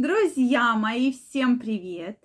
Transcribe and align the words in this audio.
Друзья 0.00 0.76
мои, 0.76 1.10
всем 1.10 1.58
привет! 1.58 2.20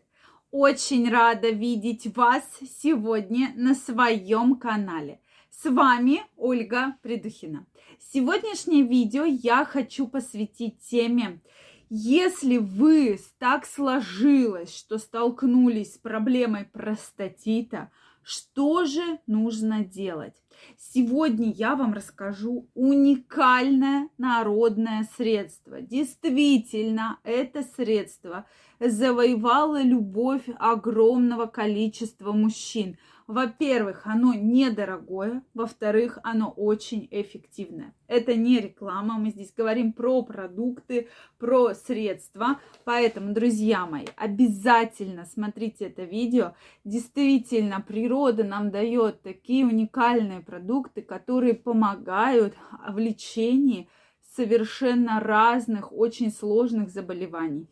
Очень 0.52 1.10
рада 1.10 1.50
видеть 1.50 2.16
вас 2.16 2.44
сегодня 2.84 3.52
на 3.56 3.74
своем 3.74 4.58
канале. 4.58 5.22
С 5.50 5.68
вами 5.68 6.22
Ольга 6.38 6.96
Придухина. 7.02 7.66
Сегодняшнее 7.98 8.84
видео 8.84 9.26
я 9.26 9.66
хочу 9.66 10.08
посвятить 10.08 10.82
теме 10.82 11.42
если 11.96 12.58
вы 12.58 13.20
так 13.38 13.68
сложилось, 13.68 14.76
что 14.76 14.98
столкнулись 14.98 15.94
с 15.94 15.98
проблемой 16.00 16.66
простатита, 16.66 17.92
что 18.24 18.86
же 18.86 19.20
нужно 19.28 19.84
делать? 19.84 20.36
Сегодня 20.78 21.52
я 21.52 21.76
вам 21.76 21.94
расскажу 21.94 22.68
уникальное 22.74 24.10
народное 24.18 25.08
средство. 25.18 25.82
Действительно, 25.82 27.20
это 27.24 27.64
средство 27.64 28.46
завоевало 28.80 29.82
любовь 29.82 30.48
огромного 30.58 31.46
количества 31.46 32.32
мужчин. 32.32 32.98
Во-первых, 33.28 34.06
оно 34.06 34.34
недорогое, 34.34 35.44
во-вторых, 35.54 36.20
оно 36.24 36.50
очень 36.50 37.08
эффективное. 37.10 37.94
Это 38.08 38.36
не 38.36 38.60
реклама, 38.60 39.18
мы 39.18 39.30
здесь 39.30 39.54
говорим 39.56 39.94
про 39.94 40.24
продукты, 40.24 41.08
про 41.38 41.74
средства. 41.74 42.60
Поэтому, 42.84 43.34
друзья 43.34 43.86
мои, 43.86 44.08
обязательно 44.18 45.26
смотрите 45.26 45.86
это 45.86 46.04
видео. 46.04 46.54
Действительно, 46.84 47.80
природа 47.80 48.44
нам 48.44 48.72
дает 48.72 49.22
такие 49.22 49.66
уникальные 49.66 50.42
продукты, 50.42 51.02
которые 51.02 51.54
помогают 51.54 52.56
в 52.90 52.98
лечении 52.98 53.88
совершенно 54.36 55.22
разных, 55.22 55.94
очень 55.94 56.32
сложных 56.32 56.90
заболеваний. 56.90 57.68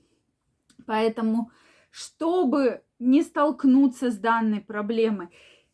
Поэтому, 0.86 1.52
чтобы 1.92 2.82
не 2.98 3.22
столкнуться 3.22 4.10
с 4.10 4.18
данной 4.18 4.62
проблемой. 4.62 5.28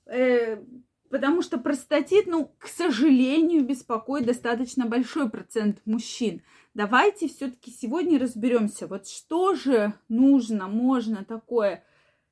Э, 0.06 0.62
потому 1.10 1.42
что 1.42 1.58
простатит, 1.58 2.28
ну, 2.28 2.52
к 2.58 2.68
сожалению, 2.68 3.64
беспокоит 3.64 4.26
достаточно 4.26 4.86
большой 4.86 5.30
процент 5.30 5.80
мужчин. 5.86 6.42
Давайте 6.74 7.30
все-таки 7.30 7.72
сегодня 7.72 8.20
разберемся, 8.20 8.88
вот 8.88 9.08
что 9.08 9.56
же 9.56 9.94
нужно, 10.10 10.68
можно 10.68 11.24
такое 11.24 11.84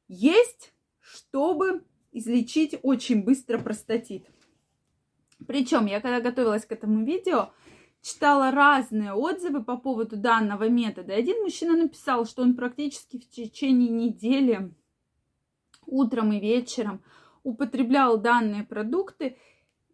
есть, 0.07 0.73
чтобы 0.99 1.83
излечить 2.11 2.77
очень 2.83 3.23
быстро 3.23 3.57
простатит. 3.57 4.25
Причем 5.47 5.85
я 5.85 5.99
когда 5.99 6.21
готовилась 6.21 6.65
к 6.65 6.71
этому 6.71 7.03
видео, 7.03 7.51
читала 8.05 8.51
разные 8.51 9.13
отзывы 9.13 9.63
по 9.63 9.77
поводу 9.77 10.15
данного 10.15 10.69
метода. 10.69 11.15
Один 11.15 11.41
мужчина 11.41 11.75
написал, 11.75 12.25
что 12.25 12.43
он 12.43 12.55
практически 12.55 13.17
в 13.17 13.27
течение 13.27 13.89
недели 13.89 14.71
утром 15.87 16.31
и 16.31 16.39
вечером 16.39 17.01
употреблял 17.41 18.19
данные 18.19 18.63
продукты, 18.63 19.37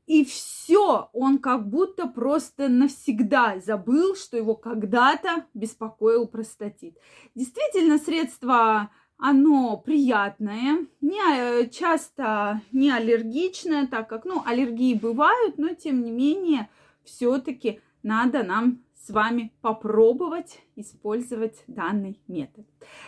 и 0.07 0.25
все, 0.25 1.09
он 1.13 1.37
как 1.37 1.69
будто 1.69 2.05
просто 2.05 2.67
навсегда 2.67 3.61
забыл, 3.61 4.15
что 4.15 4.35
его 4.35 4.55
когда-то 4.55 5.45
беспокоил 5.53 6.27
простатит. 6.27 6.97
Действительно, 7.33 7.97
средство 7.97 8.91
оно 9.17 9.77
приятное, 9.77 10.85
не 10.99 11.69
часто 11.69 12.61
не 12.73 12.91
аллергичное, 12.91 13.87
так 13.87 14.09
как, 14.09 14.25
ну, 14.25 14.43
аллергии 14.45 14.95
бывают, 14.95 15.57
но 15.57 15.75
тем 15.75 16.03
не 16.03 16.11
менее, 16.11 16.69
все-таки 17.05 17.79
надо 18.03 18.43
нам 18.43 18.81
с 18.95 19.09
вами 19.09 19.51
попробовать 19.61 20.59
использовать 20.75 21.63
данный 21.67 22.21
метод. 22.27 22.65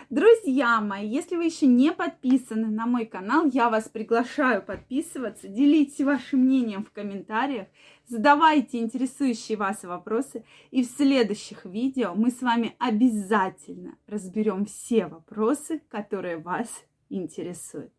Друзья 0.09 0.81
мои, 0.81 1.07
если 1.07 1.35
вы 1.35 1.45
еще 1.45 1.67
не 1.67 1.91
подписаны 1.91 2.67
на 2.67 2.87
мой 2.87 3.05
канал, 3.05 3.45
я 3.45 3.69
вас 3.69 3.89
приглашаю 3.89 4.63
подписываться, 4.63 5.47
делитесь 5.47 6.03
вашим 6.03 6.39
мнением 6.41 6.83
в 6.83 6.91
комментариях, 6.91 7.67
задавайте 8.07 8.79
интересующие 8.79 9.57
вас 9.57 9.83
вопросы, 9.83 10.43
и 10.71 10.83
в 10.83 10.87
следующих 10.87 11.65
видео 11.65 12.15
мы 12.15 12.31
с 12.31 12.41
вами 12.41 12.75
обязательно 12.79 13.95
разберем 14.07 14.65
все 14.65 15.05
вопросы, 15.05 15.81
которые 15.89 16.37
вас 16.37 16.69
интересуют. 17.09 17.93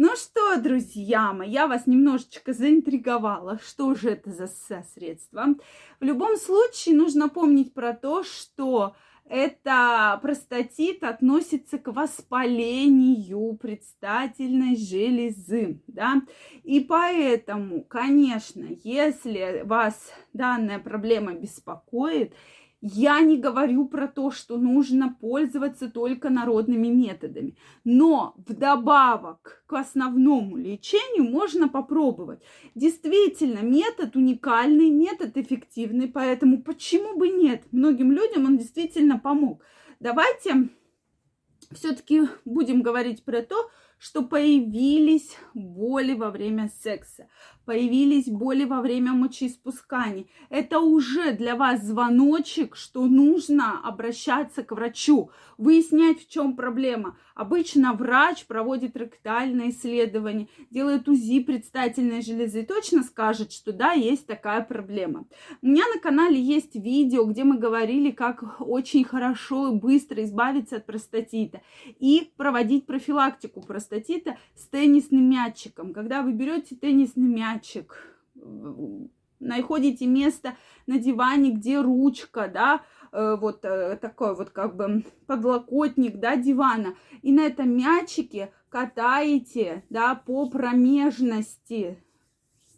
Ну 0.00 0.14
что, 0.14 0.56
друзья 0.60 1.32
мои, 1.32 1.50
я 1.50 1.66
вас 1.66 1.88
немножечко 1.88 2.52
заинтриговала, 2.52 3.58
что 3.58 3.96
же 3.96 4.10
это 4.10 4.30
за 4.30 4.46
средство. 4.94 5.56
В 5.98 6.04
любом 6.04 6.36
случае 6.36 6.94
нужно 6.94 7.28
помнить 7.28 7.74
про 7.74 7.94
то, 7.94 8.22
что 8.22 8.94
это 9.28 10.16
простатит 10.22 11.02
относится 11.02 11.78
к 11.78 11.92
воспалению 11.92 13.58
предстательной 13.60 14.76
железы, 14.76 15.82
да, 15.88 16.22
и 16.62 16.78
поэтому, 16.78 17.82
конечно, 17.82 18.68
если 18.84 19.62
вас 19.64 20.12
данная 20.32 20.78
проблема 20.78 21.32
беспокоит, 21.32 22.34
я 22.80 23.20
не 23.20 23.36
говорю 23.36 23.86
про 23.86 24.06
то, 24.06 24.30
что 24.30 24.56
нужно 24.56 25.16
пользоваться 25.20 25.90
только 25.90 26.30
народными 26.30 26.88
методами, 26.88 27.56
но 27.84 28.34
вдобавок 28.36 29.64
к 29.66 29.72
основному 29.72 30.56
лечению 30.56 31.30
можно 31.30 31.68
попробовать. 31.68 32.40
Действительно, 32.74 33.60
метод 33.60 34.14
уникальный, 34.14 34.90
метод 34.90 35.36
эффективный, 35.36 36.06
поэтому 36.06 36.62
почему 36.62 37.18
бы 37.18 37.28
нет? 37.28 37.64
Многим 37.72 38.12
людям 38.12 38.44
он 38.44 38.58
действительно 38.58 39.18
помог. 39.18 39.62
Давайте 39.98 40.68
все-таки 41.72 42.28
будем 42.44 42.82
говорить 42.82 43.24
про 43.24 43.42
то, 43.42 43.70
что 43.98 44.22
появились 44.22 45.36
боли 45.54 46.14
во 46.14 46.30
время 46.30 46.70
секса, 46.82 47.28
появились 47.64 48.28
боли 48.28 48.64
во 48.64 48.80
время 48.80 49.12
мочеиспускания. 49.12 50.26
Это 50.50 50.78
уже 50.78 51.32
для 51.32 51.56
вас 51.56 51.82
звоночек, 51.82 52.76
что 52.76 53.06
нужно 53.06 53.80
обращаться 53.82 54.62
к 54.62 54.72
врачу, 54.72 55.30
выяснять, 55.58 56.20
в 56.20 56.28
чем 56.28 56.54
проблема. 56.54 57.16
Обычно 57.34 57.92
врач 57.92 58.46
проводит 58.46 58.96
ректальное 58.96 59.70
исследование, 59.70 60.48
делает 60.70 61.08
УЗИ 61.08 61.40
предстательной 61.40 62.22
железы 62.22 62.62
и 62.62 62.66
точно 62.66 63.02
скажет, 63.02 63.52
что 63.52 63.72
да, 63.72 63.92
есть 63.92 64.26
такая 64.26 64.62
проблема. 64.62 65.26
У 65.60 65.66
меня 65.66 65.84
на 65.92 66.00
канале 66.00 66.40
есть 66.40 66.76
видео, 66.76 67.24
где 67.24 67.42
мы 67.42 67.58
говорили, 67.58 68.12
как 68.12 68.60
очень 68.60 69.04
хорошо 69.04 69.72
и 69.72 69.76
быстро 69.76 70.22
избавиться 70.22 70.76
от 70.76 70.86
простатита 70.86 71.62
и 71.98 72.32
проводить 72.36 72.86
профилактику 72.86 73.60
простатита 73.60 73.87
с 73.90 74.66
теннисным 74.70 75.28
мячиком. 75.28 75.92
Когда 75.92 76.22
вы 76.22 76.32
берете 76.32 76.76
теннисный 76.76 77.28
мяч, 77.28 77.76
мячик, 77.76 78.18
находите 79.40 80.06
место 80.06 80.56
на 80.86 80.98
диване, 80.98 81.50
где 81.52 81.80
ручка, 81.80 82.48
да, 82.52 82.82
э, 83.12 83.36
вот 83.40 83.64
э, 83.64 83.96
такой 84.00 84.34
вот 84.34 84.50
как 84.50 84.76
бы 84.76 85.04
подлокотник, 85.26 86.18
да, 86.18 86.36
дивана, 86.36 86.94
и 87.22 87.32
на 87.32 87.42
этом 87.42 87.76
мячике 87.76 88.52
катаете, 88.68 89.84
да, 89.90 90.14
по 90.14 90.48
промежности, 90.48 92.02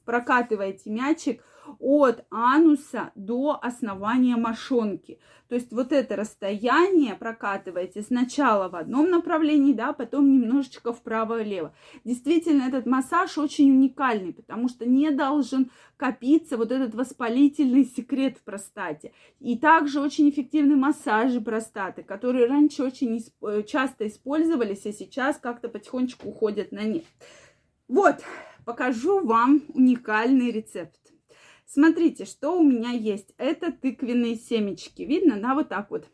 прокатываете 0.05 0.91
мячик 0.91 1.43
от 1.79 2.25
ануса 2.31 3.13
до 3.15 3.59
основания 3.61 4.37
мошонки. 4.37 5.19
То 5.49 5.57
есть 5.57 5.73
вот 5.73 5.91
это 5.91 6.15
расстояние 6.15 7.17
прокатываете 7.17 8.03
сначала 8.03 8.69
в 8.69 8.77
одном 8.77 9.11
направлении, 9.11 9.73
да, 9.73 9.93
потом 9.93 10.31
немножечко 10.31 10.93
вправо-лево. 10.93 11.75
Действительно, 12.05 12.63
этот 12.63 12.87
массаж 12.87 13.37
очень 13.37 13.71
уникальный, 13.73 14.33
потому 14.33 14.69
что 14.69 14.87
не 14.87 15.11
должен 15.11 15.73
копиться 15.97 16.57
вот 16.57 16.71
этот 16.71 16.95
воспалительный 16.95 17.85
секрет 17.85 18.39
в 18.39 18.43
простате. 18.43 19.13
И 19.41 19.59
также 19.59 20.01
очень 20.01 20.31
эффективны 20.31 20.77
массажи 20.77 21.41
простаты, 21.41 22.05
которые 22.05 22.47
раньше 22.47 22.85
очень 22.85 23.21
э, 23.43 23.65
часто 23.65 24.07
использовались, 24.07 24.87
а 24.87 24.93
сейчас 24.93 25.37
как-то 25.39 25.69
потихонечку 25.69 26.29
уходят 26.29 26.71
на 26.71 26.85
нет. 26.85 27.05
Вот, 27.89 28.23
покажу 28.65 29.27
вам 29.27 29.63
уникальный 29.75 30.53
рецепт. 30.53 31.10
Смотрите, 31.73 32.25
что 32.25 32.59
у 32.59 32.65
меня 32.65 32.91
есть. 32.91 33.33
Это 33.39 33.71
тыквенные 33.71 34.35
семечки. 34.35 35.03
Видно, 35.03 35.41
да, 35.41 35.55
вот 35.55 35.69
так 35.69 35.89
вот. 35.93 36.09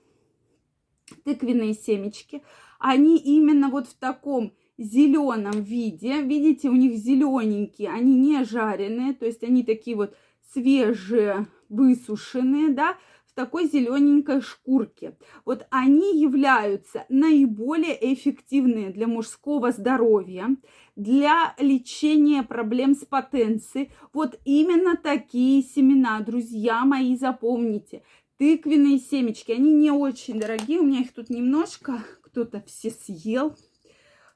Тыквенные 1.24 1.72
семечки. 1.72 2.42
Они 2.78 3.16
именно 3.16 3.70
вот 3.70 3.88
в 3.88 3.94
таком 3.94 4.52
зеленом 4.76 5.62
виде. 5.62 6.20
Видите, 6.20 6.68
у 6.68 6.74
них 6.74 6.98
зелененькие, 6.98 7.88
они 7.88 8.14
не 8.16 8.44
жареные, 8.44 9.14
то 9.14 9.24
есть 9.24 9.42
они 9.42 9.62
такие 9.62 9.96
вот 9.96 10.14
свежие, 10.52 11.46
высушенные, 11.70 12.74
да, 12.74 12.98
такой 13.36 13.66
зелененькой 13.66 14.40
шкурке. 14.40 15.16
Вот 15.44 15.66
они 15.70 16.18
являются 16.18 17.04
наиболее 17.10 18.14
эффективные 18.14 18.90
для 18.90 19.06
мужского 19.06 19.70
здоровья 19.70 20.56
для 20.96 21.54
лечения 21.58 22.42
проблем 22.42 22.94
с 22.94 23.04
потенцией. 23.04 23.92
Вот 24.14 24.40
именно 24.44 24.96
такие 24.96 25.62
семена, 25.62 26.18
друзья 26.20 26.84
мои, 26.84 27.14
запомните. 27.16 28.02
тыквенные 28.38 28.98
семечки. 28.98 29.52
Они 29.52 29.72
не 29.72 29.90
очень 29.90 30.40
дорогие, 30.40 30.80
у 30.80 30.84
меня 30.84 31.00
их 31.00 31.12
тут 31.12 31.30
немножко, 31.30 32.02
кто-то 32.22 32.62
все 32.66 32.90
съел. 32.90 33.56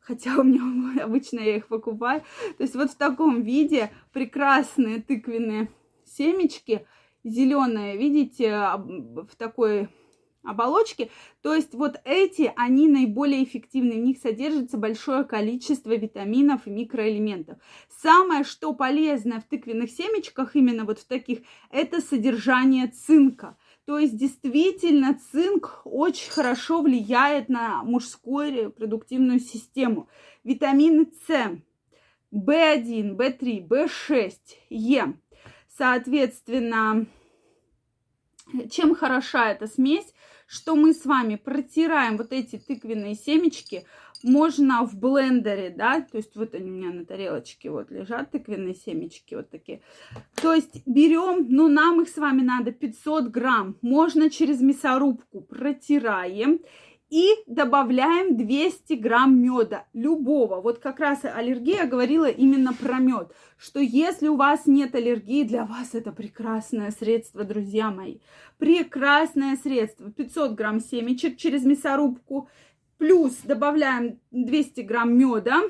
Хотя 0.01 0.37
у 0.39 0.43
меня 0.43 1.03
обычно 1.05 1.41
я 1.41 1.57
их 1.57 1.69
покупаю. 1.69 2.23
То 2.59 2.65
есть 2.65 2.75
вот 2.75 2.91
в 2.91 2.97
таком 2.97 3.43
виде 3.43 3.91
прекрасные 4.13 5.01
тыквенные 5.03 5.71
семечки. 6.05 6.87
Зеленые, 7.25 7.97
видите, 7.97 8.51
в 8.51 9.37
такой 9.37 9.89
оболочки. 10.43 11.11
То 11.43 11.55
есть 11.55 11.75
вот 11.75 12.01
эти, 12.05 12.53
они 12.57 12.89
наиболее 12.89 13.45
эффективны. 13.45 13.93
В 13.93 14.05
них 14.05 14.19
содержится 14.19 14.79
большое 14.79 15.25
количество 15.25 15.91
витаминов 15.91 16.67
и 16.67 16.71
микроэлементов. 16.71 17.59
Самое, 17.89 18.45
что 18.45 18.73
полезное 18.75 19.41
в 19.41 19.45
тыквенных 19.45 19.91
семечках, 19.91 20.57
именно 20.57 20.85
вот 20.85 20.99
в 20.99 21.07
таких, 21.07 21.41
это 21.71 22.01
содержание 22.01 22.87
цинка. 22.89 23.57
То 23.85 23.99
есть 23.99 24.17
действительно 24.17 25.19
цинк 25.33 25.83
очень 25.85 26.31
хорошо 26.31 26.83
влияет 26.83 27.49
на 27.49 27.83
мужскую 27.83 28.53
репродуктивную 28.53 29.41
систему. 29.41 30.09
Витамины 30.45 31.11
С, 31.27 31.59
В1, 32.33 33.17
В3, 33.17 33.69
В6, 33.69 34.33
Е. 34.71 35.15
Соответственно, 35.81 37.07
чем 38.71 38.95
хороша 38.95 39.53
эта 39.53 39.67
смесь? 39.67 40.13
Что 40.47 40.77
мы 40.77 40.93
с 40.93 41.07
вами 41.07 41.37
протираем 41.37 42.19
вот 42.19 42.35
эти 42.35 42.59
тыквенные 42.59 43.15
семечки, 43.15 43.87
можно 44.23 44.85
в 44.85 44.95
блендере, 44.95 45.71
да, 45.71 46.03
то 46.03 46.19
есть 46.19 46.37
вот 46.37 46.55
они 46.55 46.71
у 46.71 46.75
меня 46.75 46.91
на 46.91 47.07
тарелочке 47.07 47.71
вот 47.71 47.91
лежат, 47.91 48.31
тыквенные 48.31 48.75
семечки 48.75 49.35
вот 49.35 49.49
такие. 49.49 49.81
То 50.35 50.53
есть 50.53 50.83
берем, 50.85 51.47
ну 51.49 51.69
нам 51.69 52.03
их 52.03 52.11
с 52.11 52.19
вами 52.19 52.43
надо 52.43 52.73
500 52.73 53.29
грамм, 53.29 53.79
можно 53.81 54.29
через 54.29 54.61
мясорубку 54.61 55.41
протираем 55.41 56.61
и 57.11 57.29
добавляем 57.47 58.37
200 58.37 58.95
грамм 58.95 59.37
меда 59.37 59.85
любого. 59.93 60.61
Вот 60.61 60.79
как 60.79 61.01
раз 61.01 61.25
аллергия 61.25 61.85
говорила 61.87 62.31
именно 62.31 62.73
про 62.73 62.99
мед, 62.99 63.35
что 63.59 63.81
если 63.81 64.29
у 64.29 64.37
вас 64.37 64.67
нет 64.67 64.95
аллергии, 64.95 65.43
для 65.43 65.67
вас 65.67 65.95
это 65.95 66.13
прекрасное 66.13 66.93
средство, 66.93 67.43
друзья 67.43 67.91
мои. 67.91 68.19
Прекрасное 68.59 69.57
средство. 69.57 70.11
500 70.13 70.53
грамм 70.53 70.79
семечек 70.79 71.37
через 71.37 71.65
мясорубку, 71.65 72.49
плюс 72.97 73.35
добавляем 73.43 74.21
200 74.31 74.83
грамм 74.83 75.19
меда, 75.19 75.63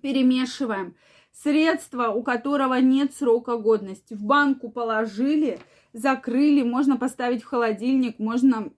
перемешиваем. 0.00 0.96
Средство, 1.34 2.08
у 2.08 2.22
которого 2.22 2.74
нет 2.74 3.14
срока 3.14 3.56
годности. 3.56 4.14
В 4.14 4.22
банку 4.22 4.70
положили, 4.70 5.58
закрыли, 5.92 6.62
можно 6.62 6.96
поставить 6.96 7.42
в 7.42 7.46
холодильник, 7.46 8.18
можно 8.18 8.70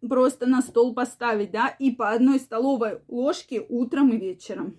просто 0.00 0.46
на 0.46 0.62
стол 0.62 0.94
поставить, 0.94 1.50
да, 1.50 1.68
и 1.68 1.90
по 1.90 2.10
одной 2.10 2.38
столовой 2.38 3.00
ложке 3.08 3.64
утром 3.68 4.10
и 4.10 4.18
вечером 4.18 4.78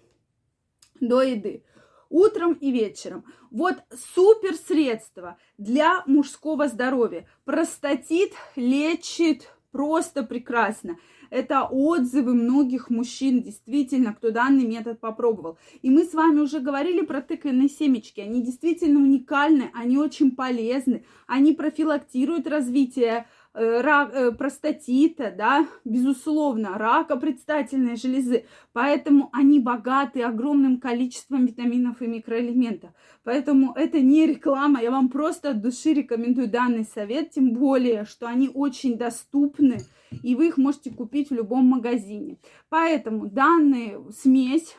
до 0.99 1.21
еды. 1.21 1.63
Утром 2.09 2.53
и 2.53 2.71
вечером. 2.71 3.25
Вот 3.51 3.75
супер 4.15 4.55
средство 4.55 5.37
для 5.57 6.03
мужского 6.05 6.67
здоровья. 6.67 7.27
Простатит 7.43 8.31
лечит 8.55 9.49
просто 9.71 10.23
прекрасно. 10.23 10.97
Это 11.29 11.63
отзывы 11.63 12.33
многих 12.33 12.89
мужчин, 12.89 13.41
действительно, 13.41 14.13
кто 14.13 14.31
данный 14.31 14.65
метод 14.65 14.99
попробовал. 14.99 15.57
И 15.81 15.89
мы 15.89 16.05
с 16.05 16.13
вами 16.13 16.39
уже 16.39 16.61
говорили 16.61 17.01
про 17.01 17.21
тыквенные 17.21 17.67
семечки. 17.67 18.21
Они 18.21 18.41
действительно 18.41 19.01
уникальны, 19.01 19.69
они 19.73 19.97
очень 19.97 20.31
полезны, 20.31 21.03
они 21.27 21.51
профилактируют 21.53 22.47
развитие 22.47 23.27
рак, 23.57 24.13
э, 24.13 24.31
простатита, 24.31 25.33
да, 25.35 25.67
безусловно, 25.83 26.77
рака 26.77 27.15
предстательной 27.17 27.95
железы. 27.95 28.45
Поэтому 28.73 29.29
они 29.33 29.59
богаты 29.59 30.21
огромным 30.21 30.79
количеством 30.79 31.45
витаминов 31.45 32.01
и 32.01 32.07
микроэлементов. 32.07 32.91
Поэтому 33.23 33.73
это 33.73 33.99
не 33.99 34.27
реклама, 34.27 34.81
я 34.81 34.91
вам 34.91 35.09
просто 35.09 35.51
от 35.51 35.61
души 35.61 35.93
рекомендую 35.93 36.49
данный 36.49 36.85
совет, 36.85 37.31
тем 37.31 37.53
более, 37.53 38.05
что 38.05 38.27
они 38.27 38.49
очень 38.53 38.97
доступны, 38.97 39.79
и 40.23 40.35
вы 40.35 40.47
их 40.47 40.57
можете 40.57 40.91
купить 40.91 41.29
в 41.29 41.33
любом 41.33 41.65
магазине. 41.65 42.37
Поэтому 42.69 43.27
данную 43.27 44.11
смесь 44.11 44.75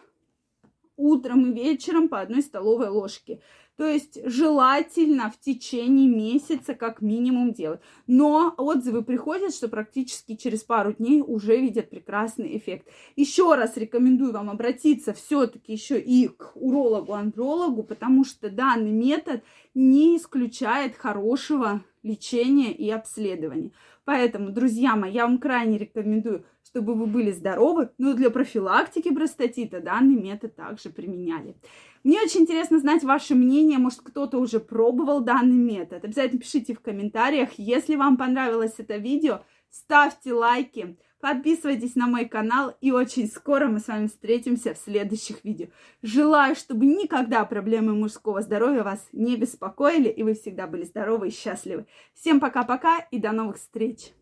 утром 0.97 1.47
и 1.47 1.55
вечером 1.55 2.09
по 2.09 2.21
одной 2.21 2.43
столовой 2.43 2.89
ложке. 2.89 3.41
То 3.79 3.87
есть 3.87 4.19
желательно 4.29 5.31
в 5.31 5.39
течение 5.39 6.09
месяца 6.09 6.75
как 6.75 7.01
минимум 7.01 7.53
делать. 7.53 7.81
Но 8.09 8.53
отзывы 8.57 9.05
приходят, 9.05 9.55
что 9.55 9.69
практически 9.69 10.35
через 10.35 10.65
пару 10.65 10.95
дней 10.95 11.23
уже 11.25 11.57
видят 11.57 11.89
прекрасный 11.89 12.57
эффект. 12.57 12.89
Еще 13.15 13.55
раз 13.55 13.77
рекомендую 13.77 14.33
вам 14.33 14.51
обратиться 14.51 15.13
все-таки 15.13 15.73
еще 15.73 16.01
и 16.01 16.27
к 16.27 16.57
урологу-андрологу, 16.57 17.85
потому 17.85 18.25
что 18.25 18.51
данный 18.51 18.91
метод 18.91 19.45
не 19.75 20.17
исключает 20.17 20.97
хорошего 20.97 21.85
лечения 22.03 22.73
и 22.73 22.91
обследования. 22.91 23.71
Поэтому, 24.05 24.51
друзья 24.51 24.97
мои, 24.97 25.13
я 25.13 25.25
вам 25.25 25.39
крайне 25.39 25.79
рекомендую, 25.79 26.45
чтобы 26.69 26.95
вы 26.95 27.07
были 27.07 27.33
здоровы, 27.33 27.91
но 27.97 28.13
для 28.13 28.29
профилактики 28.29 29.11
простатита 29.11 29.81
данный 29.81 30.17
метод 30.17 30.55
также 30.55 30.91
применяли. 30.91 31.57
Мне 32.05 32.21
очень 32.21 32.43
интересно 32.43 32.79
знать 32.79 33.05
ваше 33.05 33.35
мнение, 33.35 33.79
может 33.79 34.01
кто-то 34.03 34.39
уже 34.39 34.61
пробовал 34.61 35.21
данный 35.21 35.57
метод. 35.57 36.05
Обязательно 36.05 36.41
пишите 36.41 36.75
в 36.75 36.81
комментариях. 36.81 37.55
Если 37.57 37.97
вам 37.97 38.19
понравилось 38.19 38.75
это 38.77 38.99
видео, 38.99 39.41
ставьте 39.71 40.35
лайки, 40.35 40.99
подписывайтесь 41.23 41.95
на 41.95 42.07
мой 42.07 42.27
канал 42.27 42.77
и 42.83 42.93
очень 42.93 43.29
скоро 43.29 43.69
мы 43.69 43.81
с 43.81 43.89
вами 43.89 44.09
встретимся 44.09 44.75
в 44.75 44.79
следующих 44.79 45.45
видео. 45.45 45.69
Желаю, 46.03 46.55
чтобы 46.55 46.85
никогда 46.85 47.47
проблемы 47.47 47.95
мужского 47.95 48.43
здоровья 48.43 48.83
вас 48.83 49.09
не 49.13 49.39
беспокоили 49.39 50.11
и 50.11 50.23
вы 50.23 50.35
всегда 50.35 50.67
были 50.67 50.85
здоровы 50.85 51.29
и 51.29 51.33
счастливы. 51.33 51.87
Всем 52.13 52.41
пока-пока 52.41 52.99
и 53.11 53.19
до 53.19 53.33
новых 53.33 53.57
встреч! 53.57 54.13